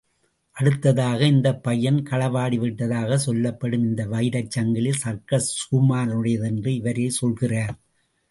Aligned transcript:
அடுத்ததாக, 0.57 1.25
இந்தப் 1.25 1.63
பையன் 1.63 1.99
களவாடி 2.03 2.57
விட்டதாகச் 2.57 3.23
சொல்லப்படும் 3.25 3.83
இந்த 3.83 4.07
வைரச் 4.07 4.49
சங்கிலி 4.49 4.91
சர்க்கஸ் 4.93 5.51
சுகுமாரனுடையதென்று 5.59 6.67
இவரே 6.67 7.09
சொல்கிறார். 7.09 7.75